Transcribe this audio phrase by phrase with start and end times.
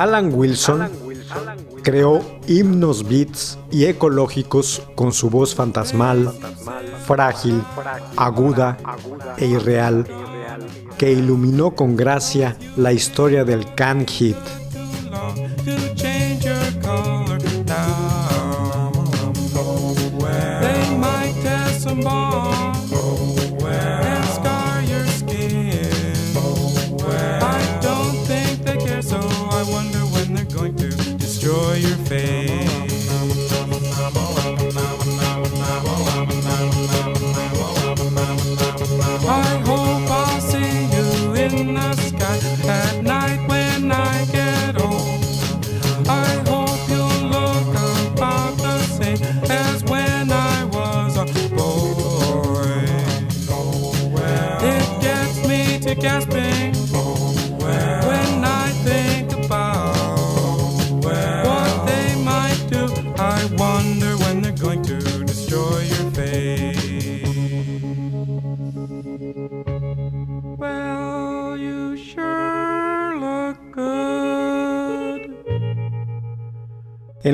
[0.00, 0.88] Alan Wilson
[1.82, 6.32] creó himnos beats y ecológicos con su voz fantasmal,
[7.06, 7.62] frágil,
[8.16, 8.78] aguda
[9.36, 10.06] e irreal,
[10.96, 14.38] que iluminó con gracia la historia del can hit.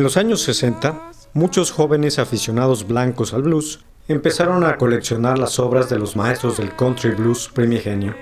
[0.07, 5.99] Los años 60, muchos jóvenes aficionados blancos al blues empezaron a coleccionar las obras de
[5.99, 8.15] los maestros del country blues primigenio.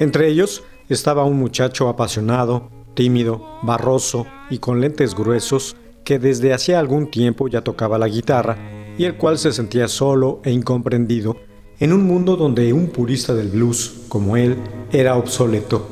[0.00, 6.78] Entre ellos estaba un muchacho apasionado, tímido, barroso y con lentes gruesos que desde hacía
[6.78, 8.58] algún tiempo ya tocaba la guitarra
[8.98, 11.38] y el cual se sentía solo e incomprendido
[11.78, 14.58] en un mundo donde un purista del blues como él
[14.92, 15.88] era obsoleto.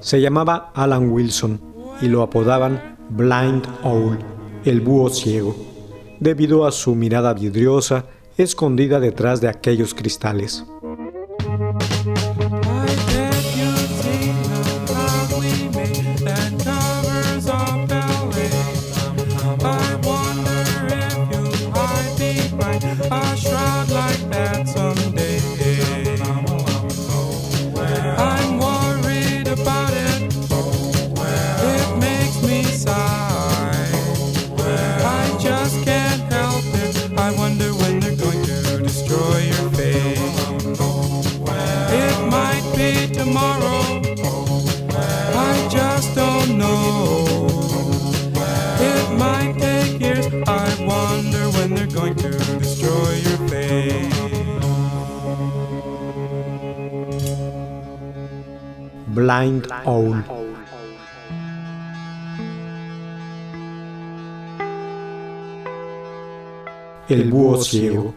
[0.00, 1.60] Se llamaba Alan Wilson
[2.02, 4.18] y lo apodaban Blind Owl,
[4.64, 5.56] el búho ciego,
[6.18, 8.06] debido a su mirada vidriosa
[8.36, 10.64] escondida detrás de aquellos cristales.
[46.60, 47.24] Know.
[48.88, 50.26] It might take years.
[50.46, 54.20] I wonder when they're going to destroy your face.
[59.08, 60.22] Blind Owl.
[67.08, 68.14] El búho ciego.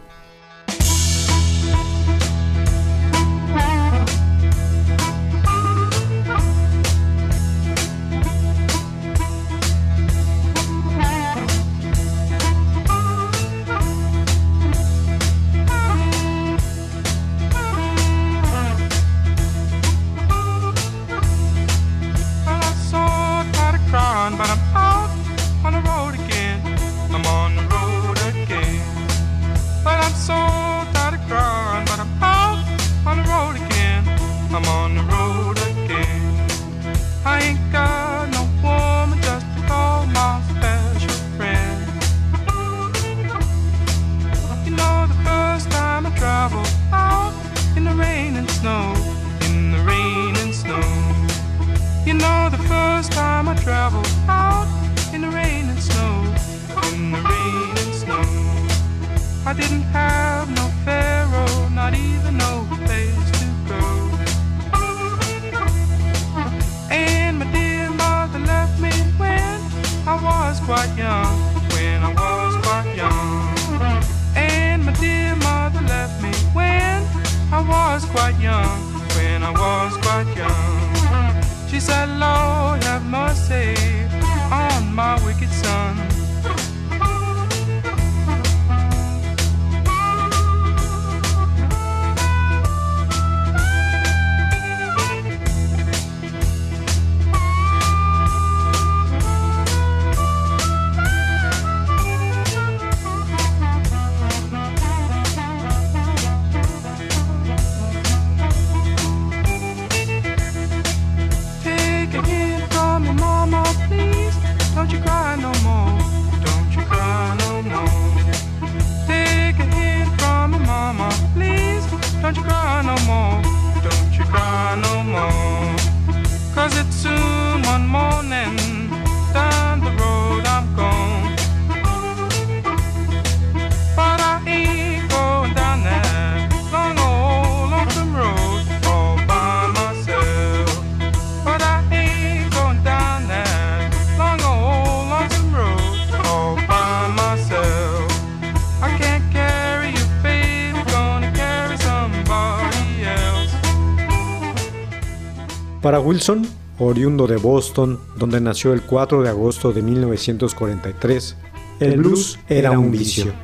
[155.84, 156.46] Para Wilson,
[156.78, 161.36] oriundo de Boston, donde nació el 4 de agosto de 1943,
[161.78, 163.34] el blues era un vicio.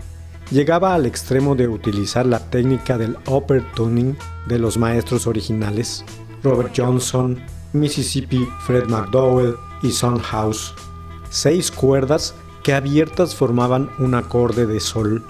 [0.50, 4.16] Llegaba al extremo de utilizar la técnica del upper tuning
[4.48, 6.02] de los maestros originales,
[6.42, 7.38] Robert Johnson,
[7.74, 10.72] Mississippi, Fred McDowell y Son House.
[11.28, 15.22] Seis cuerdas que abiertas formaban un acorde de sol,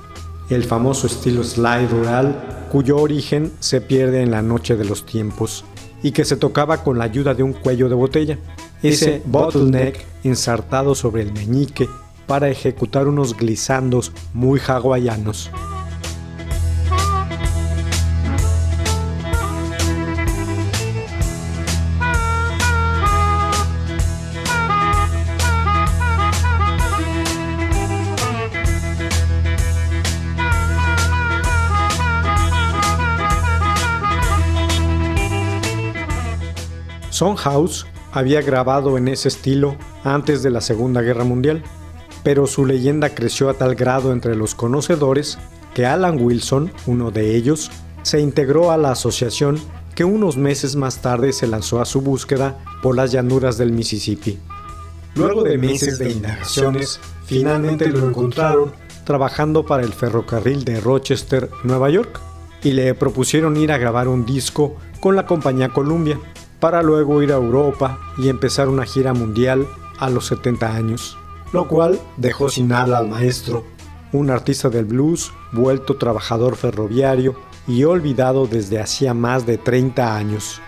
[0.48, 5.64] el famoso estilo slide rural, cuyo origen se pierde en la noche de los tiempos
[6.02, 8.38] y que se tocaba con la ayuda de un cuello de botella,
[8.82, 11.88] ese bottleneck ensartado sobre el meñique
[12.26, 15.50] para ejecutar unos glisandos muy hawaianos.
[37.20, 41.62] House había grabado en ese estilo antes de la Segunda Guerra Mundial,
[42.25, 45.38] pero su leyenda creció a tal grado entre los conocedores
[45.75, 47.70] que Alan Wilson, uno de ellos,
[48.02, 49.61] se integró a la asociación
[49.94, 54.38] que unos meses más tarde se lanzó a su búsqueda por las llanuras del Mississippi.
[55.14, 58.73] Luego de meses de indagaciones, finalmente lo encontraron
[59.05, 62.20] trabajando para el ferrocarril de Rochester, Nueva York,
[62.62, 66.19] y le propusieron ir a grabar un disco con la compañía Columbia,
[66.60, 69.66] para luego ir a Europa y empezar una gira mundial
[69.98, 71.18] a los 70 años,
[71.52, 73.64] lo cual dejó sin habla al maestro,
[74.12, 77.34] un artista del blues, vuelto trabajador ferroviario
[77.66, 80.60] y olvidado desde hacía más de 30 años.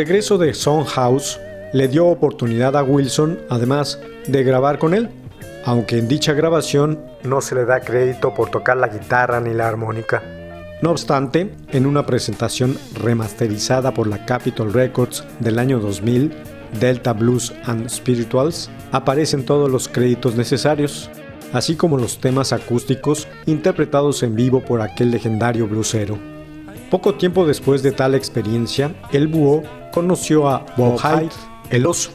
[0.00, 1.38] Regreso de Son House
[1.74, 5.10] le dio oportunidad a Wilson, además, de grabar con él,
[5.66, 9.68] aunque en dicha grabación no se le da crédito por tocar la guitarra ni la
[9.68, 10.22] armónica.
[10.80, 16.32] No obstante, en una presentación remasterizada por la Capitol Records del año 2000,
[16.80, 21.10] Delta Blues and Spirituals, aparecen todos los créditos necesarios,
[21.52, 26.39] así como los temas acústicos interpretados en vivo por aquel legendario bluesero.
[26.90, 30.98] Poco tiempo después de tal experiencia, el búho conoció a Bob
[31.70, 32.10] el oso,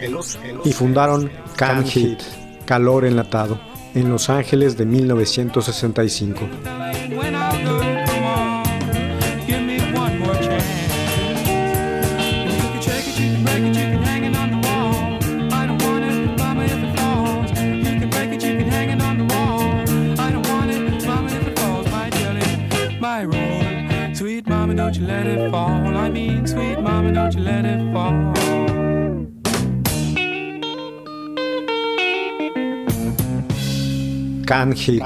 [0.65, 2.19] y fundaron Can Hit,
[2.65, 3.57] Calor Enlatado,
[3.93, 6.41] en Los Ángeles de 1965.
[34.45, 35.03] Can Hit.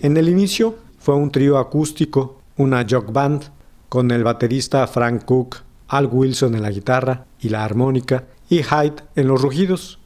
[0.00, 3.44] En el inicio fue un trío acústico, una jock band,
[3.88, 8.96] con el baterista Frank Cook, Al Wilson en la guitarra y la armónica y Hyde
[9.14, 10.00] en los rugidos.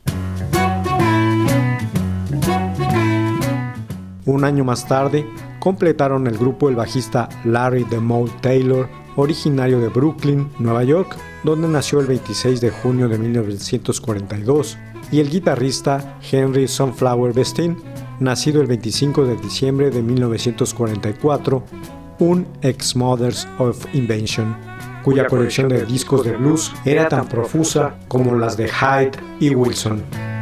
[4.26, 5.26] Un año más tarde,
[5.64, 12.00] completaron el grupo el bajista Larry DeMoe Taylor, originario de Brooklyn, Nueva York, donde nació
[12.00, 14.76] el 26 de junio de 1942,
[15.10, 17.78] y el guitarrista Henry Sunflower Bestin,
[18.20, 21.64] nacido el 25 de diciembre de 1944,
[22.18, 24.54] un ex Mothers of Invention,
[25.02, 30.33] cuya colección de discos de blues era tan profusa como las de Hyde y Wilson.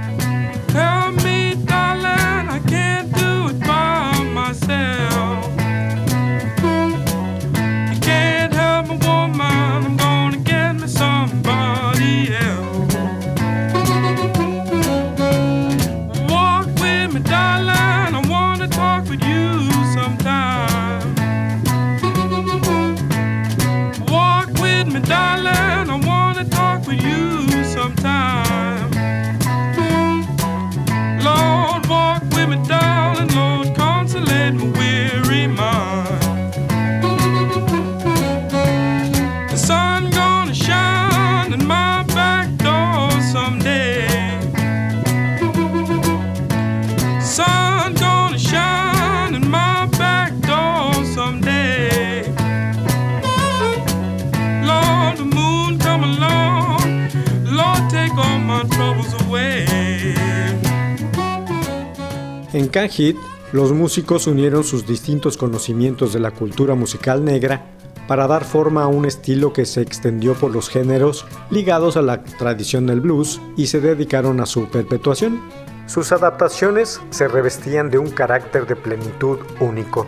[62.73, 63.19] En Can Hit,
[63.53, 67.67] los músicos unieron sus distintos conocimientos de la cultura musical negra
[68.09, 72.25] para dar forma a un estilo que se extendió por los géneros ligados a la
[72.25, 75.43] tradición del blues y se dedicaron a su perpetuación.
[75.87, 80.07] Sus adaptaciones se revestían de un carácter de plenitud único.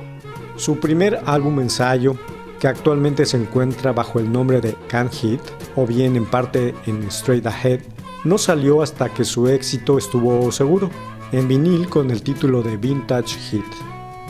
[0.57, 2.17] Su primer álbum ensayo,
[2.59, 5.43] que actualmente se encuentra bajo el nombre de Can Hit,
[5.77, 7.81] o bien en parte en Straight Ahead,
[8.25, 10.89] no salió hasta que su éxito estuvo seguro
[11.33, 13.65] en vinil con el título de Vintage Hit.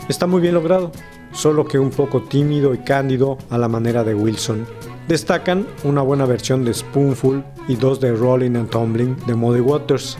[0.07, 0.91] Está muy bien logrado,
[1.31, 4.65] solo que un poco tímido y cándido a la manera de Wilson.
[5.07, 10.17] Destacan una buena versión de Spoonful y dos de Rolling and Tumbling de Muddy Waters.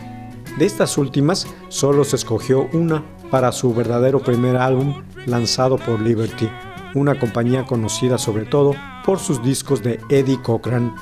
[0.58, 6.48] De estas últimas, solo se escogió una para su verdadero primer álbum lanzado por Liberty,
[6.94, 10.94] una compañía conocida sobre todo por sus discos de Eddie Cochran.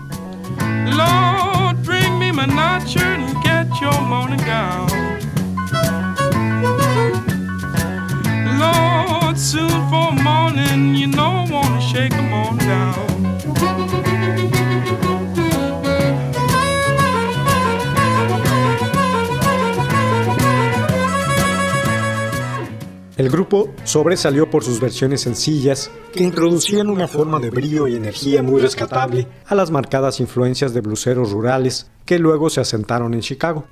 [23.16, 28.42] El grupo sobresalió por sus versiones sencillas que introducían una forma de brillo y energía
[28.42, 33.66] muy rescatable a las marcadas influencias de bluseros rurales que luego se asentaron en Chicago.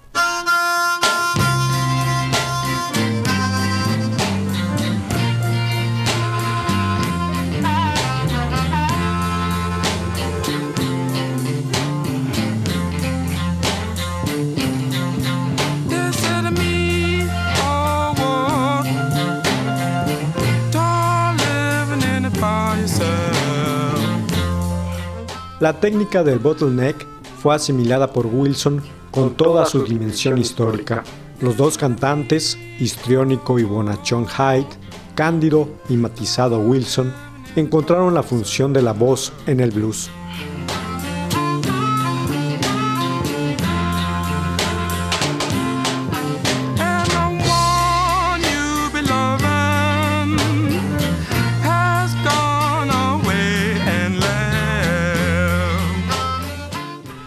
[25.63, 27.07] La técnica del bottleneck
[27.41, 31.05] fue asimilada por Wilson con toda su dimensión histórica.
[31.41, 34.67] Los dos cantantes, histriónico y bonachón Hyde,
[35.15, 37.15] cándido y matizado Wilson,
[37.55, 40.11] encontraron la función de la voz en el blues.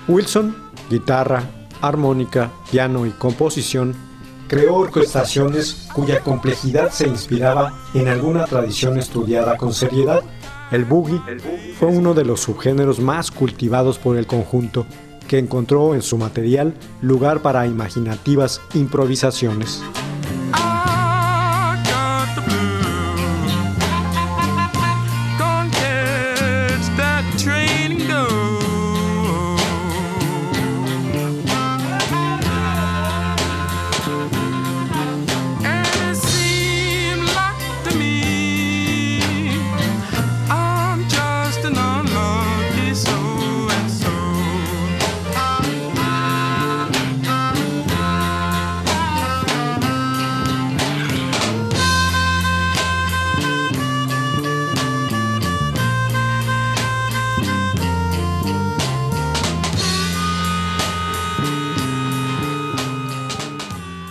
[0.07, 0.55] Wilson,
[0.89, 1.43] guitarra,
[1.81, 3.95] armónica, piano y composición,
[4.47, 10.21] creó orquestaciones cuya complejidad se inspiraba en alguna tradición estudiada con seriedad.
[10.71, 11.19] El boogie
[11.79, 14.85] fue uno de los subgéneros más cultivados por el conjunto,
[15.27, 19.81] que encontró en su material lugar para imaginativas improvisaciones.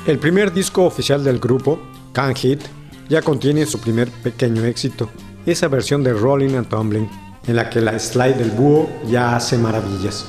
[0.07, 1.79] El primer disco oficial del grupo,
[2.13, 2.61] Can't Hit,
[3.09, 5.09] ya contiene su primer pequeño éxito,
[5.47, 7.09] esa versión de Rolling and Tumbling,
[7.47, 10.27] en la que la slide del búho ya hace maravillas.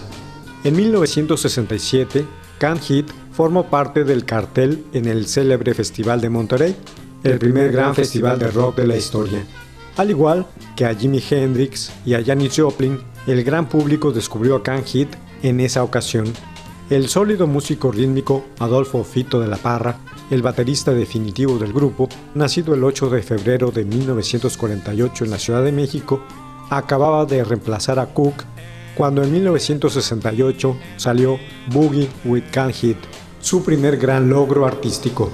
[0.64, 2.26] En 1967,
[2.58, 6.76] Can't Hit formó parte del cartel en el célebre Festival de Monterrey,
[7.26, 9.44] el primer gran festival de rock de la historia.
[9.98, 10.46] Al igual
[10.78, 15.10] que a Jimi Hendrix y a Janis Joplin, el gran público descubrió a Can't Hit
[15.44, 16.32] en esa ocasión.
[16.88, 19.98] El sólido músico rítmico Adolfo Fito de la Parra,
[20.30, 25.64] el baterista definitivo del grupo, nacido el 8 de febrero de 1948 en la Ciudad
[25.64, 26.22] de México,
[26.70, 28.44] acababa de reemplazar a Cook
[28.96, 31.40] cuando en 1968 salió
[31.72, 32.98] Boogie with Can't Hit,
[33.42, 35.32] su primer gran logro artístico.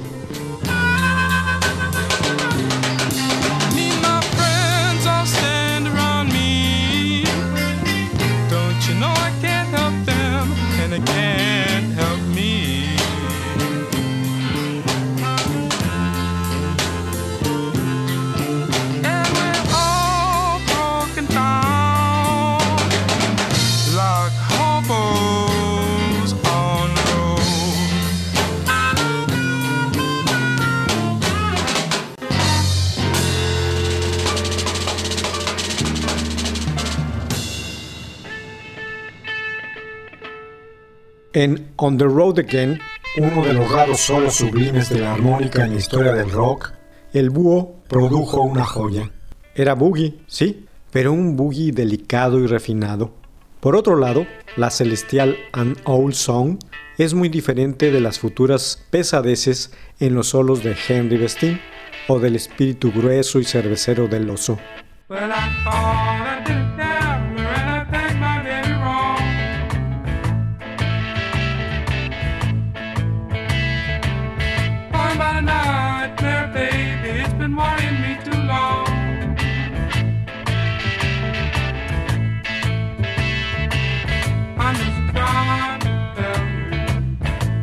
[41.33, 42.79] En On the Road Again,
[43.17, 46.73] uno de los raros solos sublimes de la armónica en la historia del rock,
[47.13, 49.09] el búho produjo una joya.
[49.55, 53.13] Era boogie, sí, pero un boogie delicado y refinado.
[53.61, 56.57] Por otro lado, la celestial An Old Song
[56.97, 61.61] es muy diferente de las futuras pesadeces en los solos de Henry Bestin
[62.09, 64.59] o del espíritu grueso y cervecero del oso.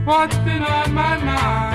[0.08, 1.67] What's been on my mind.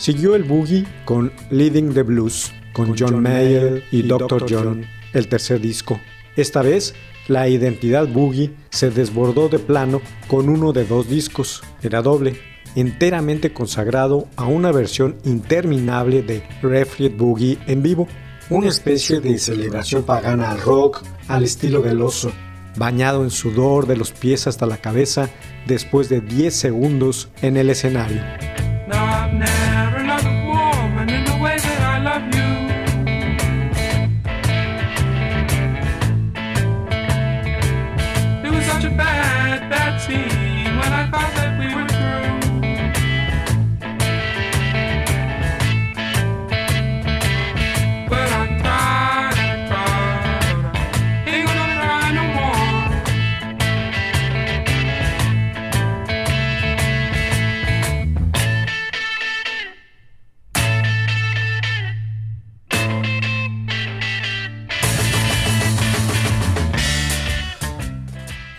[0.00, 4.46] Siguió el boogie con Leading the Blues, con John Mayer y Dr.
[4.48, 6.00] John, el tercer disco.
[6.36, 6.94] Esta vez,
[7.28, 12.40] la identidad boogie se desbordó de plano con uno de dos discos, era doble,
[12.76, 18.08] enteramente consagrado a una versión interminable de Refried Boogie en vivo,
[18.48, 22.32] una especie de celebración pagana al rock al estilo del oso,
[22.74, 25.28] bañado en sudor de los pies hasta la cabeza
[25.66, 28.22] después de 10 segundos en el escenario.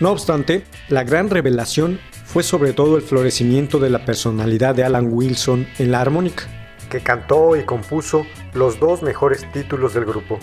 [0.02, 5.06] No obstante, la gran revelación fue sobre todo el florecimiento de la personalidad de Alan
[5.12, 6.48] Wilson en la armónica,
[6.90, 10.40] que cantó y compuso los dos mejores títulos del grupo.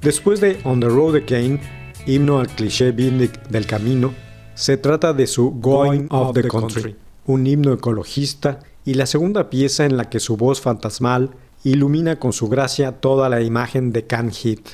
[0.00, 1.60] Después de On the Road Again,
[2.06, 4.14] himno al cliché beatnik del camino,
[4.54, 6.94] se trata de su Going of the Country,
[7.26, 11.30] un himno ecologista y la segunda pieza en la que su voz fantasmal
[11.64, 14.68] ilumina con su gracia toda la imagen de Can Hit.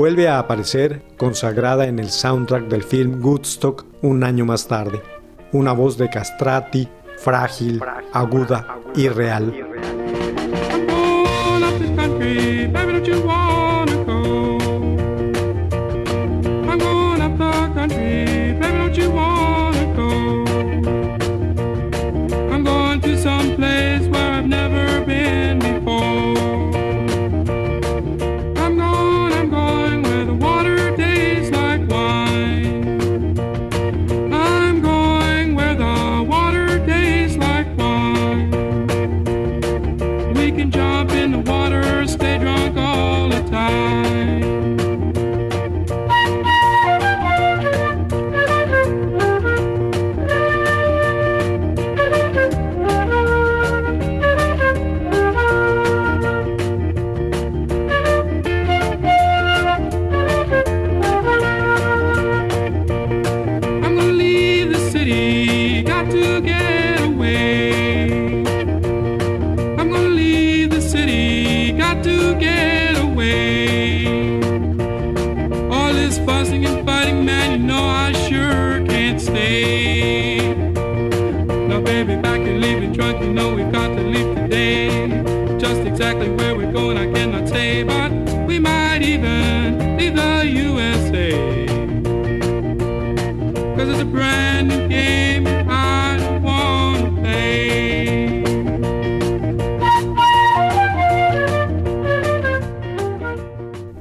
[0.00, 5.02] Vuelve a aparecer consagrada en el soundtrack del film Woodstock un año más tarde.
[5.52, 7.82] Una voz de castrati, frágil,
[8.14, 9.52] aguda y real.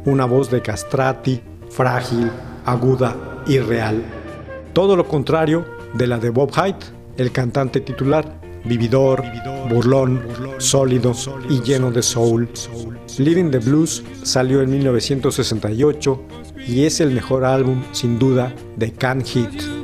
[0.10, 2.32] Una voz de castrati, frágil,
[2.66, 4.04] aguda y real.
[4.74, 6.80] Todo lo contrario de la de Bob Hyde,
[7.18, 9.24] el cantante titular, vividor,
[9.70, 10.20] burlón,
[10.58, 11.14] sólido
[11.48, 12.50] y lleno de soul.
[13.20, 16.22] Living the Blues salió en 1968
[16.68, 19.79] y es el mejor álbum, sin duda, de Can Hit.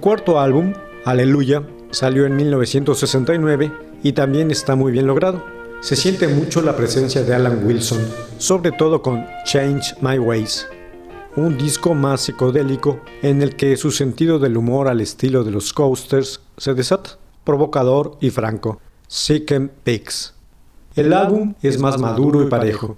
[0.00, 0.72] Cuarto álbum,
[1.04, 5.44] Aleluya, salió en 1969 y también está muy bien logrado.
[5.80, 8.00] Se siente mucho la presencia de Alan Wilson,
[8.38, 10.66] sobre todo con Change My Ways,
[11.36, 15.72] un disco más psicodélico en el que su sentido del humor al estilo de los
[15.72, 18.80] Coasters se desata, provocador y franco.
[19.06, 19.70] Sick and.
[20.96, 22.96] El álbum es más maduro y parejo.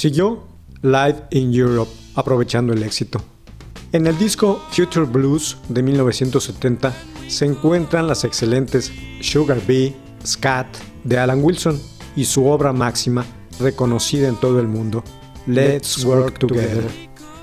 [0.00, 0.44] Siguió
[0.80, 3.20] Live in Europe, aprovechando el éxito.
[3.92, 6.94] En el disco Future Blues de 1970
[7.28, 9.94] se encuentran las excelentes Sugar Bee,
[10.26, 10.68] Scat
[11.04, 11.78] de Alan Wilson
[12.16, 13.26] y su obra máxima,
[13.58, 15.04] reconocida en todo el mundo,
[15.46, 16.88] Let's Work Together.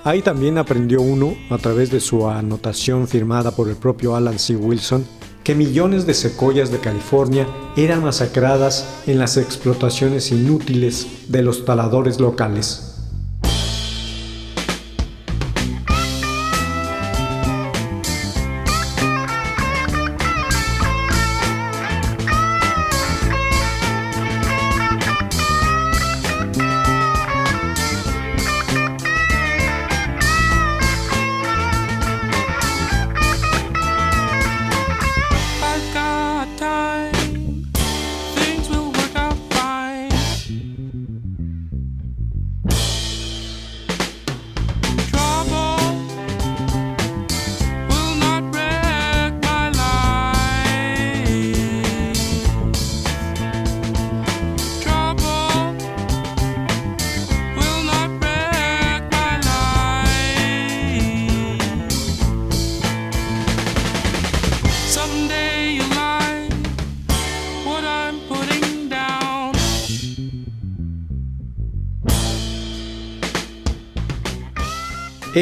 [0.04, 4.56] Ahí también aprendió uno, a través de su anotación firmada por el propio Alan C.
[4.56, 5.06] Wilson,
[5.47, 12.19] que millones de secoyas de California eran masacradas en las explotaciones inútiles de los taladores
[12.19, 12.87] locales.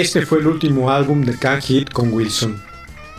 [0.02, 2.62] Este fue el último álbum de Can Hit con Wilson.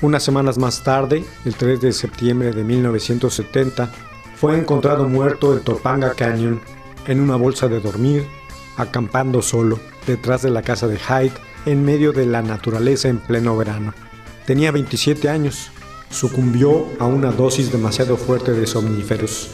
[0.03, 3.91] Unas semanas más tarde, el 3 de septiembre de 1970,
[4.37, 6.61] fue encontrado muerto en Topanga Canyon,
[7.07, 8.27] en una bolsa de dormir,
[8.77, 11.33] acampando solo, detrás de la casa de Hyde,
[11.65, 13.95] en medio de la naturaleza en pleno verano.
[14.45, 15.71] Tenía 27 años.
[16.11, 19.49] Sucumbió a una dosis demasiado fuerte de somníferos.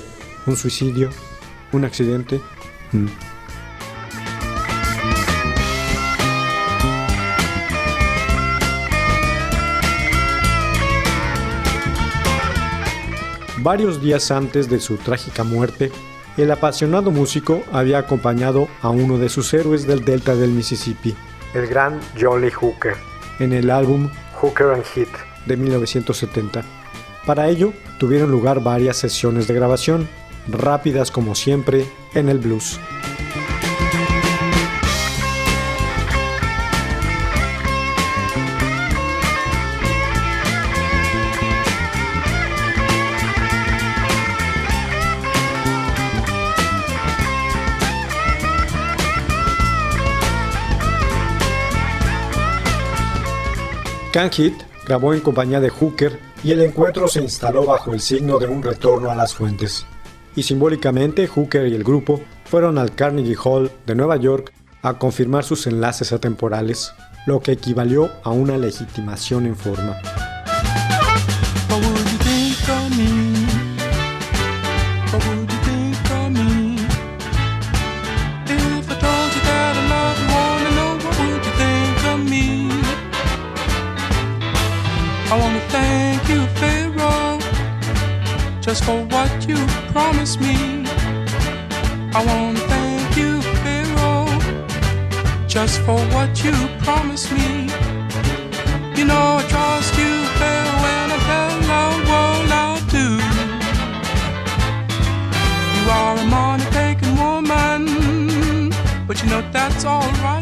[0.45, 1.11] ¿Un suicidio?
[1.71, 2.41] ¿Un accidente?
[2.91, 3.32] Mm.
[13.63, 15.93] Varios días antes de su trágica muerte,
[16.37, 21.15] el apasionado músico había acompañado a uno de sus héroes del delta del Mississippi,
[21.55, 22.97] el gran Jolly Hooker,
[23.39, 25.09] en el álbum Hooker and Hit
[25.47, 26.65] de 1970.
[27.25, 30.09] Para ello, tuvieron lugar varias sesiones de grabación,
[30.49, 32.81] rápidas como siempre en el blues.
[54.13, 54.53] Can Hit
[54.85, 58.63] grabó en compañía de Hooker y el encuentro se instaló bajo el signo de un
[58.63, 59.87] retorno a las fuentes.
[60.37, 65.45] Y simbólicamente Hooker y el grupo fueron al Carnegie Hall de Nueva York a confirmar
[65.45, 66.93] sus enlaces atemporales,
[67.27, 69.97] lo que equivalió a una legitimación en forma.
[95.73, 96.53] Just for what you
[96.85, 97.69] promised me.
[98.97, 103.07] You know I trust you, Pharaoh, and I tell the world I do.
[105.75, 108.71] You are a money taking woman,
[109.07, 110.42] but you know that's alright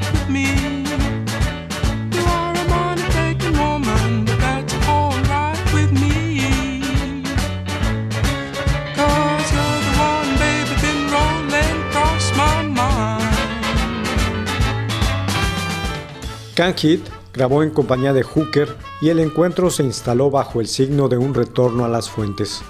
[16.61, 17.01] Can Hit
[17.33, 21.33] grabó en compañía de Hooker y el encuentro se instaló bajo el signo de un
[21.33, 22.61] retorno a las fuentes.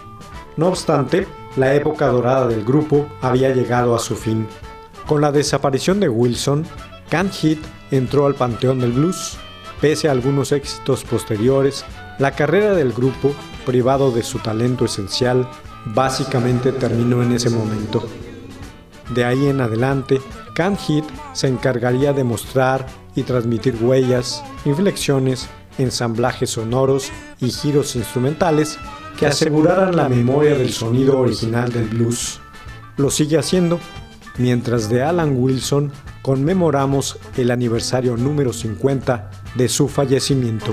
[0.57, 1.27] No obstante,
[1.57, 4.47] la época dorada del grupo había llegado a su fin.
[5.09, 6.65] Con la desaparición de Wilson,
[7.09, 7.59] Can Hit
[7.91, 9.37] entró al panteón del blues.
[9.81, 11.85] Pese a algunos éxitos posteriores,
[12.21, 13.35] la carrera del grupo,
[13.67, 15.51] privado de su talento esencial,
[15.87, 18.05] básicamente terminó en ese momento.
[19.15, 20.21] De ahí en adelante,
[20.55, 28.79] Can Hit se encargaría de mostrar y transmitir huellas, inflexiones, ensamblajes sonoros y giros instrumentales
[29.19, 32.41] que aseguraran la memoria del sonido original del blues.
[32.97, 33.81] Lo sigue haciendo,
[34.39, 35.93] mientras de Alan Wilson
[36.23, 40.73] conmemoramos el aniversario número 50 de su fallecimiento.